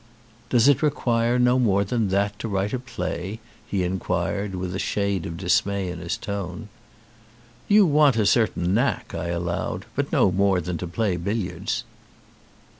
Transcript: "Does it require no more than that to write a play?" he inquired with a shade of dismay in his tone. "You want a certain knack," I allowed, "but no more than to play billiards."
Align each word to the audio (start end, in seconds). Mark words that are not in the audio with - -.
"Does 0.49 0.67
it 0.67 0.81
require 0.81 1.37
no 1.37 1.59
more 1.59 1.83
than 1.83 2.07
that 2.07 2.39
to 2.39 2.47
write 2.47 2.73
a 2.73 2.79
play?" 2.79 3.39
he 3.67 3.83
inquired 3.83 4.55
with 4.55 4.73
a 4.73 4.79
shade 4.79 5.27
of 5.27 5.37
dismay 5.37 5.89
in 5.91 5.99
his 5.99 6.17
tone. 6.17 6.69
"You 7.67 7.85
want 7.85 8.17
a 8.17 8.25
certain 8.25 8.73
knack," 8.73 9.13
I 9.13 9.27
allowed, 9.27 9.85
"but 9.95 10.11
no 10.11 10.31
more 10.31 10.59
than 10.59 10.79
to 10.79 10.87
play 10.87 11.17
billiards." 11.17 11.83